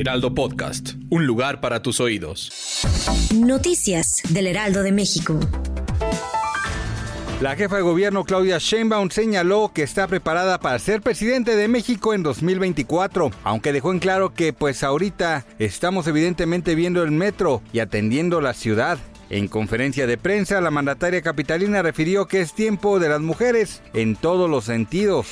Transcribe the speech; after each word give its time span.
Heraldo 0.00 0.34
Podcast, 0.34 0.94
un 1.10 1.26
lugar 1.26 1.60
para 1.60 1.82
tus 1.82 2.00
oídos. 2.00 2.50
Noticias 3.34 4.22
del 4.30 4.46
Heraldo 4.46 4.82
de 4.82 4.92
México. 4.92 5.38
La 7.42 7.54
jefa 7.54 7.76
de 7.76 7.82
gobierno 7.82 8.24
Claudia 8.24 8.56
Sheinbaum 8.56 9.10
señaló 9.10 9.72
que 9.74 9.82
está 9.82 10.08
preparada 10.08 10.58
para 10.58 10.78
ser 10.78 11.02
presidente 11.02 11.54
de 11.54 11.68
México 11.68 12.14
en 12.14 12.22
2024, 12.22 13.30
aunque 13.44 13.74
dejó 13.74 13.92
en 13.92 13.98
claro 13.98 14.32
que 14.32 14.54
pues 14.54 14.84
ahorita 14.84 15.44
estamos 15.58 16.06
evidentemente 16.06 16.74
viendo 16.74 17.02
el 17.02 17.10
metro 17.10 17.60
y 17.70 17.80
atendiendo 17.80 18.40
la 18.40 18.54
ciudad. 18.54 18.96
En 19.28 19.48
conferencia 19.48 20.06
de 20.06 20.16
prensa, 20.16 20.62
la 20.62 20.70
mandataria 20.70 21.20
capitalina 21.20 21.82
refirió 21.82 22.26
que 22.26 22.40
es 22.40 22.54
tiempo 22.54 23.00
de 23.00 23.10
las 23.10 23.20
mujeres 23.20 23.82
en 23.92 24.16
todos 24.16 24.48
los 24.48 24.64
sentidos. 24.64 25.26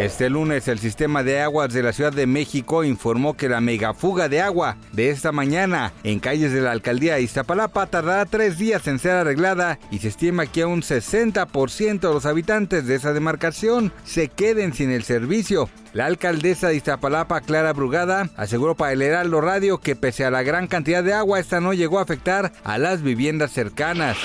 Este 0.00 0.30
lunes, 0.30 0.66
el 0.68 0.78
sistema 0.78 1.22
de 1.22 1.40
aguas 1.40 1.72
de 1.72 1.82
la 1.82 1.92
Ciudad 1.92 2.12
de 2.12 2.26
México 2.26 2.84
informó 2.84 3.36
que 3.36 3.48
la 3.48 3.60
megafuga 3.60 4.28
de 4.28 4.40
agua 4.40 4.76
de 4.92 5.10
esta 5.10 5.30
mañana 5.30 5.92
en 6.04 6.20
calles 6.20 6.52
de 6.52 6.62
la 6.62 6.72
alcaldía 6.72 7.16
de 7.16 7.22
Iztapalapa 7.22 7.86
tardará 7.86 8.24
tres 8.24 8.56
días 8.56 8.86
en 8.86 8.98
ser 8.98 9.12
arreglada 9.12 9.78
y 9.90 9.98
se 9.98 10.08
estima 10.08 10.46
que 10.46 10.64
un 10.64 10.82
60% 10.82 12.00
de 12.00 12.14
los 12.14 12.24
habitantes 12.24 12.86
de 12.86 12.94
esa 12.94 13.12
demarcación 13.12 13.92
se 14.04 14.28
queden 14.28 14.72
sin 14.72 14.90
el 14.90 15.02
servicio. 15.02 15.68
La 15.92 16.06
alcaldesa 16.06 16.68
de 16.68 16.76
Iztapalapa, 16.76 17.40
Clara 17.40 17.72
Brugada, 17.72 18.30
aseguró 18.36 18.76
para 18.76 18.92
el 18.92 19.02
Heraldo 19.02 19.40
Radio 19.40 19.78
que 19.78 19.96
pese 19.96 20.24
a 20.24 20.30
la 20.30 20.42
gran 20.42 20.66
cantidad 20.68 21.02
de 21.02 21.14
agua, 21.14 21.40
esta 21.40 21.60
no 21.60 21.74
llegó 21.74 21.98
a 21.98 22.02
afectar 22.02 22.52
a 22.62 22.78
las 22.78 23.02
viviendas 23.02 23.50
cercanas. 23.50 24.16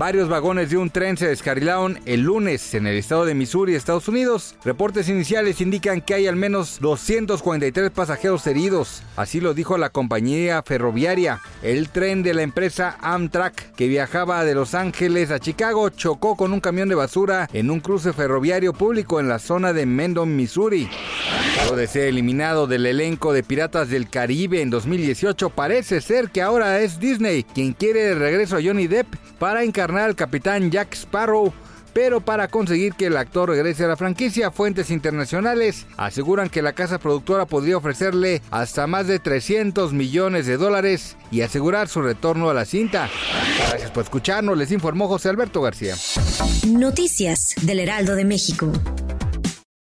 Varios 0.00 0.28
vagones 0.28 0.70
de 0.70 0.78
un 0.78 0.90
tren 0.90 1.16
se 1.16 1.28
descarrilaron 1.28 2.00
el 2.06 2.22
lunes 2.22 2.74
en 2.74 2.86
el 2.86 2.96
estado 2.96 3.24
de 3.24 3.34
Missouri, 3.34 3.74
Estados 3.74 4.08
Unidos. 4.08 4.49
Reportes 4.64 5.08
iniciales 5.08 5.60
indican 5.60 6.02
que 6.02 6.14
hay 6.14 6.26
al 6.26 6.36
menos 6.36 6.80
243 6.80 7.90
pasajeros 7.90 8.46
heridos. 8.46 9.02
Así 9.16 9.40
lo 9.40 9.54
dijo 9.54 9.78
la 9.78 9.90
compañía 9.90 10.62
ferroviaria. 10.62 11.40
El 11.62 11.88
tren 11.88 12.22
de 12.22 12.34
la 12.34 12.42
empresa 12.42 12.98
Amtrak, 13.00 13.74
que 13.74 13.88
viajaba 13.88 14.44
de 14.44 14.54
Los 14.54 14.74
Ángeles 14.74 15.30
a 15.30 15.38
Chicago, 15.38 15.88
chocó 15.88 16.36
con 16.36 16.52
un 16.52 16.60
camión 16.60 16.88
de 16.88 16.94
basura 16.94 17.48
en 17.52 17.70
un 17.70 17.80
cruce 17.80 18.12
ferroviario 18.12 18.72
público 18.72 19.18
en 19.18 19.28
la 19.28 19.38
zona 19.38 19.72
de 19.72 19.86
Mendon, 19.86 20.36
Missouri. 20.36 20.88
Luego 21.56 21.76
de 21.76 21.86
ser 21.86 22.08
eliminado 22.08 22.66
del 22.66 22.86
elenco 22.86 23.32
de 23.32 23.42
Piratas 23.42 23.88
del 23.88 24.10
Caribe 24.10 24.60
en 24.60 24.70
2018, 24.70 25.50
parece 25.50 26.00
ser 26.00 26.30
que 26.30 26.42
ahora 26.42 26.80
es 26.80 27.00
Disney 27.00 27.44
quien 27.44 27.72
quiere 27.72 28.00
de 28.00 28.14
regreso 28.14 28.56
a 28.56 28.62
Johnny 28.62 28.86
Depp 28.86 29.14
para 29.38 29.62
encarnar 29.62 30.04
al 30.04 30.16
capitán 30.16 30.70
Jack 30.70 30.94
Sparrow. 30.94 31.52
Pero 31.92 32.20
para 32.20 32.48
conseguir 32.48 32.94
que 32.94 33.06
el 33.06 33.16
actor 33.16 33.48
regrese 33.48 33.84
a 33.84 33.88
la 33.88 33.96
franquicia, 33.96 34.50
fuentes 34.50 34.90
internacionales 34.90 35.86
aseguran 35.96 36.48
que 36.48 36.62
la 36.62 36.72
casa 36.72 36.98
productora 36.98 37.46
podría 37.46 37.76
ofrecerle 37.76 38.42
hasta 38.50 38.86
más 38.86 39.06
de 39.06 39.18
300 39.18 39.92
millones 39.92 40.46
de 40.46 40.56
dólares 40.56 41.16
y 41.30 41.42
asegurar 41.42 41.88
su 41.88 42.02
retorno 42.02 42.50
a 42.50 42.54
la 42.54 42.64
cinta. 42.64 43.08
Gracias 43.68 43.90
por 43.90 44.04
escucharnos, 44.04 44.56
les 44.56 44.72
informó 44.72 45.08
José 45.08 45.28
Alberto 45.28 45.60
García. 45.60 45.94
Noticias 46.68 47.54
del 47.62 47.80
Heraldo 47.80 48.14
de 48.14 48.24
México. 48.24 48.72